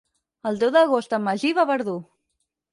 [0.51, 1.97] El deu d'agost en Magí va a Verdú.